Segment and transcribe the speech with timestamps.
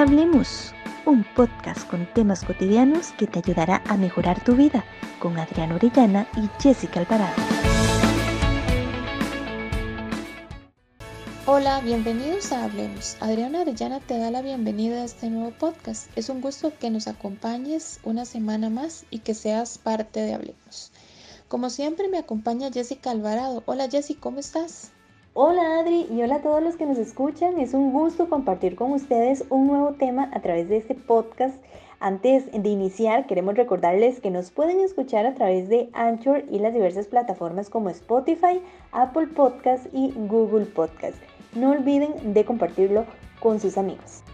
[0.00, 0.72] Hablemos,
[1.04, 4.82] un podcast con temas cotidianos que te ayudará a mejorar tu vida
[5.18, 7.34] con Adriana Orellana y Jessica Alvarado.
[11.44, 13.18] Hola, bienvenidos a Hablemos.
[13.20, 16.10] Adriana Orellana te da la bienvenida a este nuevo podcast.
[16.16, 20.92] Es un gusto que nos acompañes una semana más y que seas parte de Hablemos.
[21.48, 23.62] Como siempre me acompaña Jessica Alvarado.
[23.66, 24.92] Hola Jessica, ¿cómo estás?
[25.32, 27.60] Hola Adri y hola a todos los que nos escuchan.
[27.60, 31.54] Es un gusto compartir con ustedes un nuevo tema a través de este podcast.
[32.00, 36.74] Antes de iniciar, queremos recordarles que nos pueden escuchar a través de Anchor y las
[36.74, 38.60] diversas plataformas como Spotify,
[38.90, 41.16] Apple Podcast y Google Podcast.
[41.54, 43.04] No olviden de compartirlo
[43.38, 44.24] con sus amigos.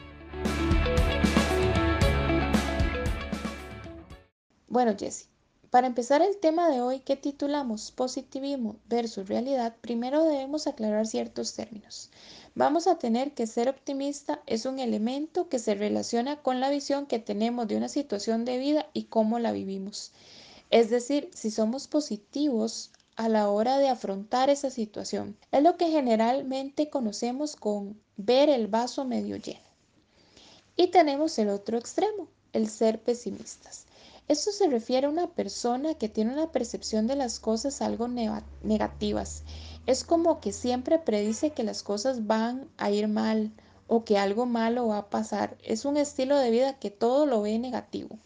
[4.67, 5.29] Bueno, Jessie,
[5.71, 11.55] para empezar el tema de hoy que titulamos Positivismo versus realidad, primero debemos aclarar ciertos
[11.55, 12.11] términos.
[12.55, 17.07] Vamos a tener que ser optimista es un elemento que se relaciona con la visión
[17.07, 20.13] que tenemos de una situación de vida y cómo la vivimos.
[20.71, 25.37] Es decir, si somos positivos a la hora de afrontar esa situación.
[25.51, 29.61] Es lo que generalmente conocemos con ver el vaso medio lleno.
[30.77, 33.87] Y tenemos el otro extremo, el ser pesimistas.
[34.29, 39.45] Esto se refiere a una persona que tiene una percepción de las cosas algo negativas.
[39.87, 43.53] Es como que siempre predice que las cosas van a ir mal
[43.87, 45.57] o que algo malo va a pasar.
[45.63, 48.19] Es un estilo de vida que todo lo ve negativo,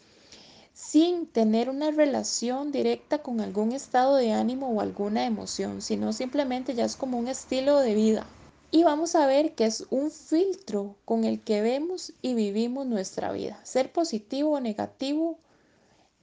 [0.73, 6.73] sin tener una relación directa con algún estado de ánimo o alguna emoción, sino simplemente
[6.73, 8.25] ya es como un estilo de vida.
[8.71, 13.31] Y vamos a ver que es un filtro con el que vemos y vivimos nuestra
[13.31, 13.59] vida.
[13.63, 15.37] Ser positivo o negativo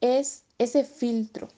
[0.01, 1.49] es ese filtro.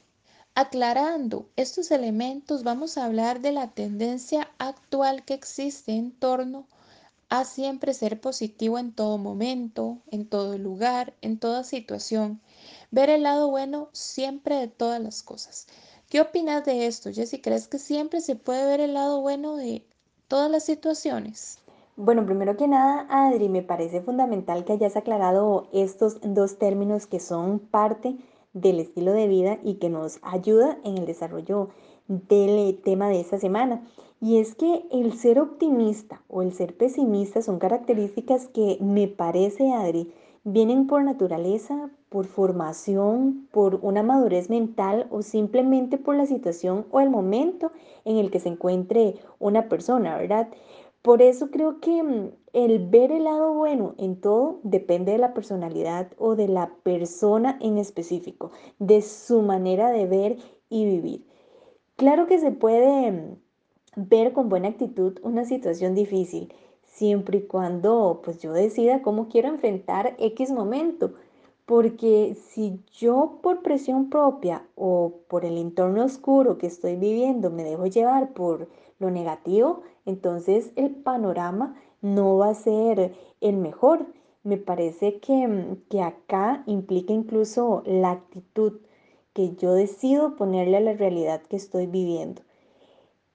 [0.55, 6.67] Aclarando estos elementos, vamos a hablar de la tendencia actual que existe en torno
[7.29, 12.41] a siempre ser positivo en todo momento, en todo lugar, en toda situación.
[12.91, 15.69] Ver el lado bueno siempre de todas las cosas.
[16.09, 17.41] ¿Qué opinas de esto, Jessy?
[17.41, 19.87] ¿Crees que siempre se puede ver el lado bueno de
[20.27, 21.59] todas las situaciones?
[21.95, 27.21] Bueno, primero que nada, Adri, me parece fundamental que hayas aclarado estos dos términos que
[27.21, 28.17] son parte
[28.53, 31.69] del estilo de vida y que nos ayuda en el desarrollo
[32.09, 33.83] del tema de esta semana.
[34.21, 39.73] Y es que el ser optimista o el ser pesimista son características que me parece,
[39.73, 40.13] Adri,
[40.45, 47.01] vienen por naturaleza, por formación, por una madurez mental o simplemente por la situación o
[47.01, 47.73] el momento
[48.05, 50.49] en el que se encuentre una persona, ¿verdad?
[51.03, 55.33] Por eso creo que mm, el ver el lado bueno en todo depende de la
[55.33, 60.37] personalidad o de la persona en específico, de su manera de ver
[60.69, 61.27] y vivir.
[61.97, 63.37] Claro que se puede mm,
[63.97, 66.53] ver con buena actitud una situación difícil,
[66.83, 71.15] siempre y cuando pues yo decida cómo quiero enfrentar X momento.
[71.71, 77.63] Porque si yo por presión propia o por el entorno oscuro que estoy viviendo me
[77.63, 78.67] dejo llevar por
[78.99, 84.05] lo negativo, entonces el panorama no va a ser el mejor.
[84.43, 88.81] Me parece que, que acá implica incluso la actitud
[89.33, 92.43] que yo decido ponerle a la realidad que estoy viviendo.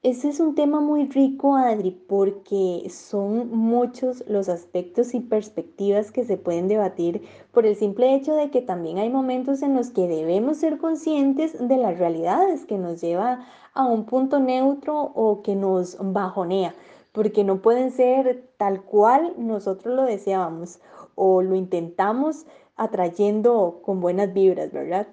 [0.08, 6.26] Ese es un tema muy rico, Adri, porque son muchos los aspectos y perspectivas que
[6.26, 10.08] se pueden debatir por el simple hecho de que también hay momentos en los que
[10.08, 15.56] debemos ser conscientes de las realidades que nos lleva a un punto neutro o que
[15.56, 16.76] nos bajonea,
[17.12, 20.82] porque no pueden ser tal cual nosotros lo deseábamos
[21.16, 22.46] o lo intentamos
[22.76, 25.08] atrayendo con buenas vibras, ¿verdad?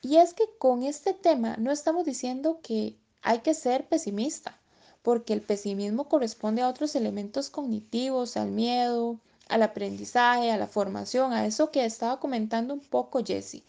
[0.00, 4.58] Y es que con este tema no estamos diciendo que hay que ser pesimista,
[5.02, 9.18] porque el pesimismo corresponde a otros elementos cognitivos, al miedo,
[9.48, 13.62] al aprendizaje, a la formación, a eso que estaba comentando un poco Jesse.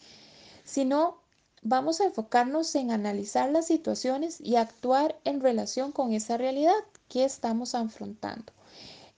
[0.64, 1.18] Sino
[1.62, 6.74] vamos a enfocarnos en analizar las situaciones y actuar en relación con esa realidad
[7.08, 8.52] que estamos afrontando.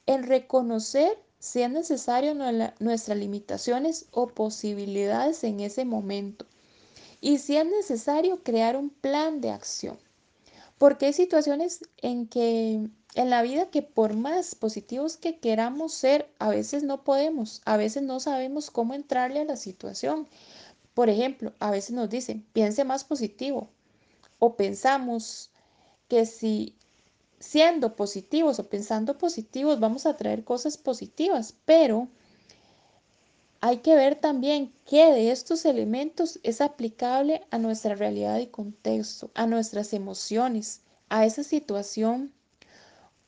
[0.06, 2.34] En reconocer si es necesario
[2.78, 6.46] nuestras limitaciones o posibilidades en ese momento.
[7.20, 9.98] Y si es necesario crear un plan de acción.
[10.78, 16.28] Porque hay situaciones en que en la vida que por más positivos que queramos ser,
[16.38, 20.28] a veces no podemos, a veces no sabemos cómo entrarle a la situación.
[20.92, 23.70] Por ejemplo, a veces nos dicen, piense más positivo.
[24.38, 25.50] O pensamos
[26.08, 26.76] que si
[27.38, 32.08] siendo positivos o pensando positivos vamos a traer cosas positivas, pero
[33.60, 39.30] hay que ver también qué de estos elementos es aplicable a nuestra realidad y contexto,
[39.34, 42.32] a nuestras emociones, a esa situación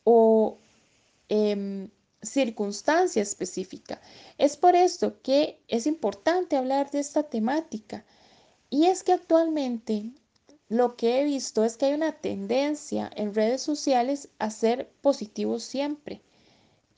[0.05, 0.59] o
[1.29, 1.91] em,
[2.23, 4.01] circunstancia específica.
[4.39, 8.05] Es por esto que es importante hablar de esta temática.
[8.71, 10.13] Y es que actualmente
[10.69, 15.59] lo que he visto es que hay una tendencia en redes sociales a ser positivo
[15.61, 16.23] siempre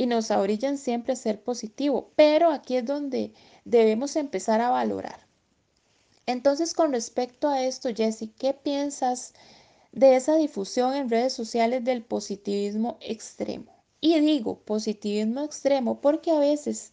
[0.00, 3.34] y nos orillan siempre a ser positivo, pero aquí es donde
[3.66, 5.26] debemos empezar a valorar.
[6.24, 9.34] Entonces, con respecto a esto, Jessie, ¿qué piensas
[9.92, 13.76] de esa difusión en redes sociales del positivismo extremo?
[14.00, 16.92] Y digo positivismo extremo porque a veces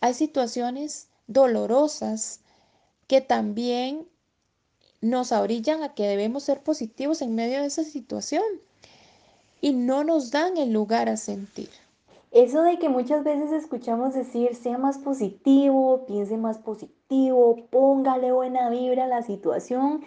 [0.00, 2.40] hay situaciones dolorosas
[3.06, 4.08] que también
[5.00, 8.42] nos orillan a que debemos ser positivos en medio de esa situación
[9.60, 11.70] y no nos dan el lugar a sentir.
[12.30, 18.70] Eso de que muchas veces escuchamos decir, sea más positivo, piense más positivo, póngale buena
[18.70, 20.02] vibra a la situación,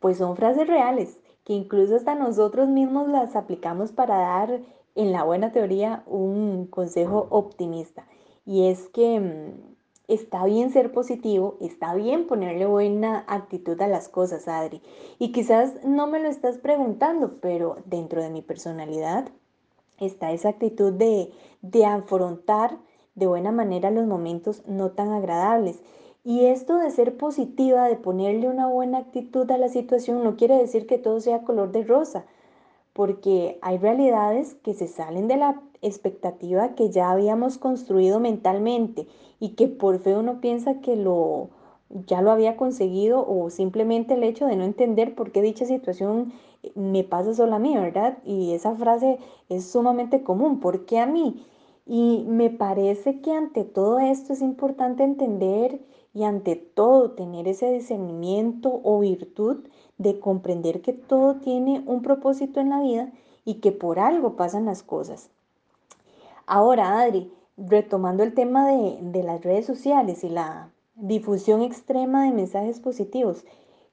[0.00, 4.62] pues son frases reales, que incluso hasta nosotros mismos las aplicamos para dar,
[4.96, 8.06] en la buena teoría, un consejo optimista.
[8.44, 9.74] Y es que mm,
[10.08, 14.82] está bien ser positivo, está bien ponerle buena actitud a las cosas, Adri.
[15.20, 19.28] Y quizás no me lo estás preguntando, pero dentro de mi personalidad
[19.98, 21.30] está esa actitud de,
[21.62, 22.78] de afrontar
[23.14, 25.82] de buena manera los momentos no tan agradables.
[26.24, 30.56] Y esto de ser positiva, de ponerle una buena actitud a la situación, no quiere
[30.56, 32.24] decir que todo sea color de rosa,
[32.94, 39.06] porque hay realidades que se salen de la expectativa que ya habíamos construido mentalmente
[39.38, 41.50] y que por fe uno piensa que lo
[42.06, 46.32] ya lo había conseguido o simplemente el hecho de no entender por qué dicha situación
[46.62, 48.18] eh, me pasa solo a mí, ¿verdad?
[48.24, 49.18] Y esa frase
[49.48, 51.46] es sumamente común, ¿por qué a mí?
[51.86, 55.80] Y me parece que ante todo esto es importante entender
[56.14, 59.64] y ante todo tener ese discernimiento o virtud
[59.98, 63.12] de comprender que todo tiene un propósito en la vida
[63.44, 65.30] y que por algo pasan las cosas.
[66.46, 72.80] Ahora, Adri, retomando el tema de, las redes sociales y la difusión extrema de mensajes
[72.80, 73.44] positivos,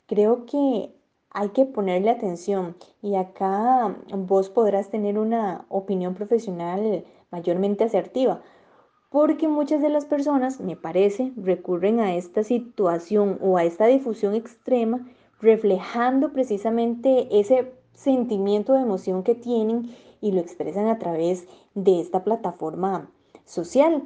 [0.05, 0.93] creo que
[1.29, 8.41] hay que ponerle atención y acá vos podrás tener una opinión profesional mayormente asertiva,
[9.09, 14.35] porque muchas de las personas, me parece, recurren a esta situación o a esta difusión
[14.35, 15.07] extrema
[15.41, 22.23] reflejando precisamente ese sentimiento de emoción que tienen y lo expresan a través de esta
[22.23, 23.09] plataforma
[23.45, 24.03] social.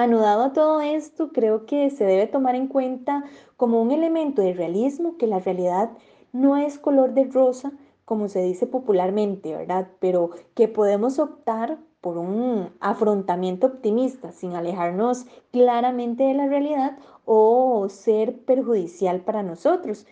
[0.00, 3.24] Anudado a todo esto, creo que se debe tomar en cuenta
[3.56, 5.90] como un elemento de realismo que la realidad
[6.32, 7.72] no es color de rosa,
[8.04, 9.88] como se dice popularmente, ¿verdad?
[9.98, 17.88] Pero que podemos optar por un afrontamiento optimista sin alejarnos claramente de la realidad o
[17.88, 20.06] ser perjudicial para nosotros,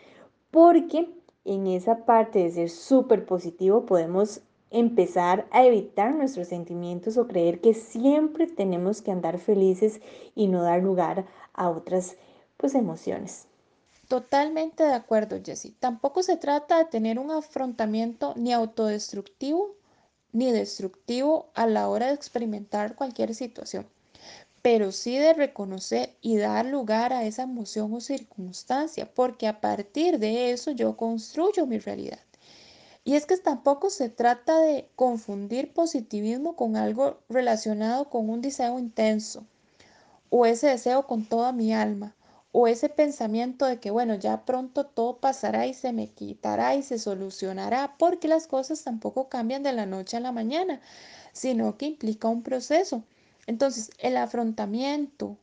[0.50, 1.08] porque
[1.44, 4.42] en esa parte de ser súper positivo podemos
[4.78, 10.00] empezar a evitar nuestros sentimientos o creer que siempre tenemos que andar felices
[10.34, 12.16] y no dar lugar a otras
[12.56, 13.46] pues emociones.
[14.08, 15.74] Totalmente de acuerdo, Jessie.
[15.80, 19.74] Tampoco se trata de tener un afrontamiento ni autodestructivo
[20.32, 23.86] ni destructivo a la hora de experimentar cualquier situación,
[24.60, 30.18] pero sí de reconocer y dar lugar a esa emoción o circunstancia, porque a partir
[30.18, 32.25] de eso yo construyo mi realidad.
[33.06, 38.80] Y es que tampoco se trata de confundir positivismo con algo relacionado con un deseo
[38.80, 39.46] intenso
[40.28, 42.16] o ese deseo con toda mi alma
[42.50, 46.82] o ese pensamiento de que bueno, ya pronto todo pasará y se me quitará y
[46.82, 50.80] se solucionará, porque las cosas tampoco cambian de la noche a la mañana,
[51.32, 53.04] sino que implica un proceso.
[53.46, 55.38] Entonces, el afrontamiento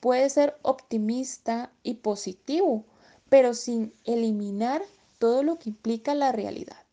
[0.00, 2.84] puede ser optimista y positivo,
[3.28, 4.82] pero sin eliminar
[5.20, 6.83] todo lo que implica la realidad.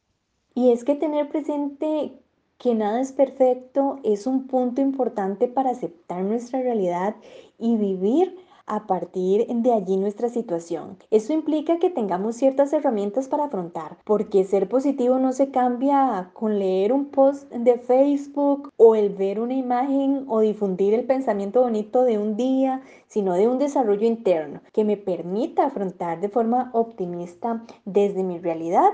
[0.53, 2.13] Y es que tener presente
[2.57, 7.15] que nada es perfecto es un punto importante para aceptar nuestra realidad
[7.57, 10.97] y vivir a partir de allí nuestra situación.
[11.09, 16.59] Eso implica que tengamos ciertas herramientas para afrontar, porque ser positivo no se cambia con
[16.59, 22.03] leer un post de Facebook o el ver una imagen o difundir el pensamiento bonito
[22.03, 27.65] de un día, sino de un desarrollo interno que me permita afrontar de forma optimista
[27.85, 28.91] desde mi realidad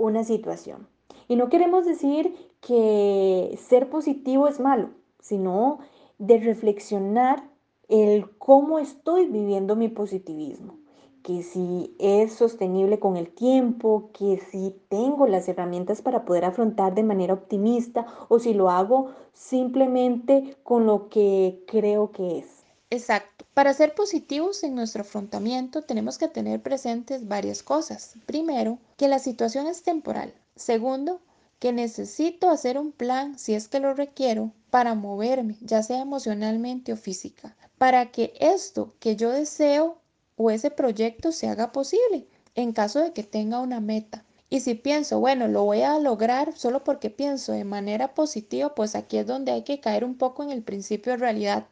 [0.00, 0.88] una situación.
[1.28, 4.90] Y no queremos decir que ser positivo es malo,
[5.20, 5.78] sino
[6.18, 7.44] de reflexionar
[7.88, 10.78] el cómo estoy viviendo mi positivismo,
[11.22, 16.94] que si es sostenible con el tiempo, que si tengo las herramientas para poder afrontar
[16.94, 22.59] de manera optimista o si lo hago simplemente con lo que creo que es.
[22.90, 23.46] Exacto.
[23.54, 28.14] Para ser positivos en nuestro afrontamiento tenemos que tener presentes varias cosas.
[28.26, 30.34] Primero, que la situación es temporal.
[30.56, 31.20] Segundo,
[31.60, 36.92] que necesito hacer un plan, si es que lo requiero, para moverme, ya sea emocionalmente
[36.92, 39.98] o física, para que esto que yo deseo
[40.36, 44.24] o ese proyecto se haga posible en caso de que tenga una meta.
[44.48, 48.96] Y si pienso, bueno, lo voy a lograr solo porque pienso de manera positiva, pues
[48.96, 51.66] aquí es donde hay que caer un poco en el principio de realidad.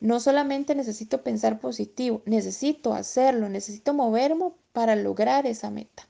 [0.00, 6.08] No solamente necesito pensar positivo, necesito hacerlo, necesito moverme para lograr esa meta.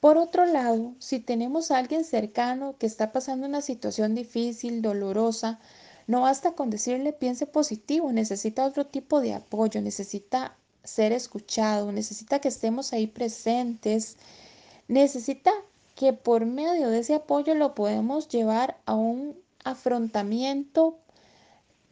[0.00, 5.60] Por otro lado, si tenemos a alguien cercano que está pasando una situación difícil, dolorosa,
[6.06, 12.38] no basta con decirle piense positivo, necesita otro tipo de apoyo, necesita ser escuchado, necesita
[12.38, 14.16] que estemos ahí presentes,
[14.88, 15.50] necesita
[15.94, 20.98] que por medio de ese apoyo lo podemos llevar a un afrontamiento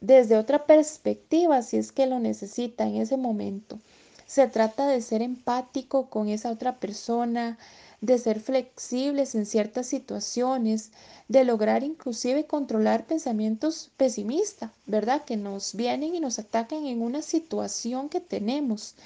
[0.02, 3.78] desde otra perspectiva si es que lo necesita en ese momento.
[4.26, 7.56] Se trata de ser empático con esa otra persona,
[8.00, 10.90] de ser flexibles en ciertas situaciones,
[11.28, 15.22] de lograr inclusive controlar pensamientos pesimistas, ¿verdad?
[15.24, 18.96] Que nos vienen y nos atacan en una situación que tenemos.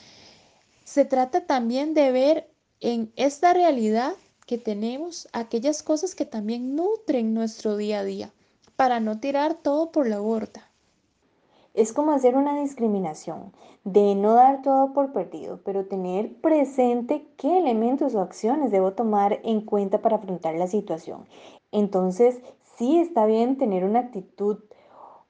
[0.85, 2.51] Se trata también de ver
[2.81, 4.15] en esta realidad
[4.47, 8.31] que tenemos aquellas cosas que también nutren nuestro día a día,
[8.77, 10.71] para no tirar todo por la borda.
[11.77, 13.53] Es como hacer una discriminación,
[13.85, 19.41] de no dar todo por perdido, pero tener presente qué elementos o acciones debo tomar
[19.45, 21.27] en cuenta para afrontar la situación.
[21.73, 22.41] Entonces,
[22.79, 24.57] sí está bien tener una actitud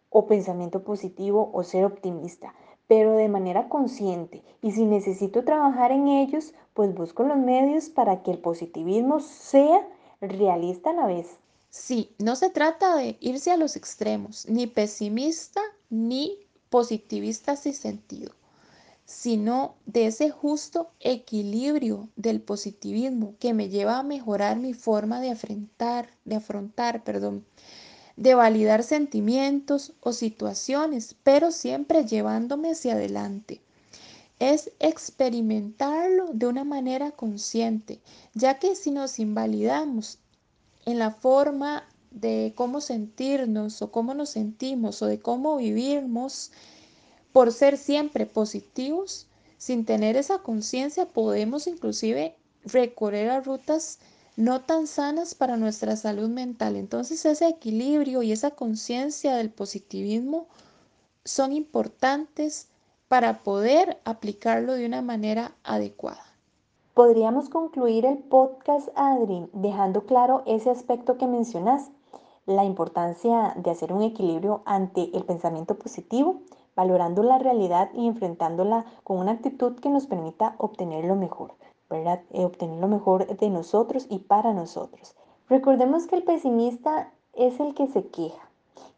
[0.09, 2.55] o pensamiento positivo o ser optimista,
[2.87, 4.45] pero de manera consciente.
[4.63, 9.85] Y si necesito trabajar en ellos, pues busco los medios para que el positivismo sea
[10.21, 11.27] realista a la vez.
[11.71, 16.39] Sí, no se trata de irse a los extremos, ni pesimista ni
[16.71, 18.33] positivista sin sentido,
[19.05, 25.31] sino de ese justo equilibrio del positivismo que me lleva a mejorar mi forma de
[25.31, 27.45] afrontar, de afrontar, perdón,
[28.17, 33.61] de validar sentimientos o situaciones, pero siempre llevándome hacia adelante.
[34.39, 38.01] Es experimentarlo de una manera consciente,
[38.35, 40.19] ya que si nos invalidamos
[40.85, 46.53] en la forma de cómo sentirnos o cómo nos sentimos o de cómo vivimos
[47.33, 49.27] por ser siempre positivos,
[49.59, 52.35] sin tener esa conciencia podemos inclusive
[52.65, 53.99] recorrer a rutas
[54.37, 56.77] no tan sanas para nuestra salud mental.
[56.77, 60.47] Entonces ese equilibrio y esa conciencia del positivismo
[61.25, 62.69] son importantes
[63.09, 66.25] para poder aplicarlo de una manera adecuada.
[66.95, 71.91] Podríamos concluir el podcast, Adri, dejando claro ese aspecto que mencionas,
[72.47, 76.41] la importancia de hacer un equilibrio ante el pensamiento positivo,
[76.75, 81.53] valorando la realidad y enfrentándola con una actitud que nos permita obtener lo mejor.
[81.89, 82.21] ¿verdad?
[82.31, 85.15] Eh, obtener lo mejor de nosotros y para nosotros.
[85.49, 88.51] Recordemos que el pesimista es el que se queja,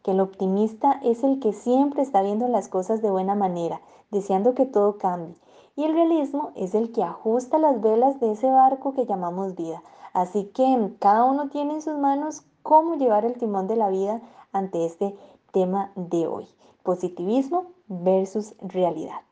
[0.03, 4.55] que el optimista es el que siempre está viendo las cosas de buena manera, deseando
[4.55, 5.35] que todo cambie.
[5.75, 9.81] Y el realismo es el que ajusta las velas de ese barco que llamamos vida.
[10.13, 14.21] Así que cada uno tiene en sus manos cómo llevar el timón de la vida
[14.51, 15.15] ante este
[15.51, 16.45] tema de hoy.
[16.83, 19.23] Positivismo versus realidad.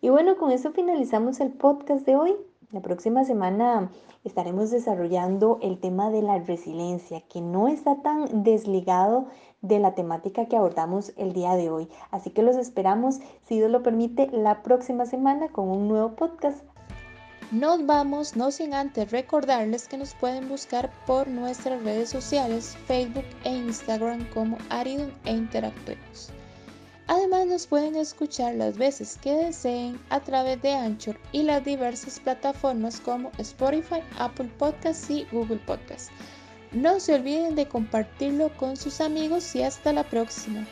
[0.00, 2.34] Y bueno, con eso finalizamos el podcast de hoy.
[2.72, 3.92] La próxima semana
[4.24, 9.26] estaremos desarrollando el tema de la resiliencia, que no está tan desligado
[9.62, 11.88] de la temática que abordamos el día de hoy.
[12.10, 16.64] Así que los esperamos, si Dios lo permite, la próxima semana con un nuevo podcast.
[17.50, 23.24] Nos vamos, no sin antes recordarles que nos pueden buscar por nuestras redes sociales, Facebook
[23.44, 26.28] e Instagram como Aridun e Interactuemos.
[27.06, 32.20] Además nos pueden escuchar las veces que deseen a través de Anchor y las diversas
[32.20, 36.10] plataformas como Spotify, Apple Podcasts y Google Podcasts.
[36.72, 40.66] No se olviden de compartirlo con sus amigos y hasta la próxima.